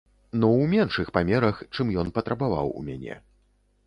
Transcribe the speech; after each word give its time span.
Ну 0.39 0.47
ў 0.61 0.63
меншых 0.71 1.11
памерах, 1.17 1.59
чым 1.75 1.91
ён 2.05 2.09
патрабаваў 2.15 2.73
у 2.81 2.81
мяне. 2.89 3.19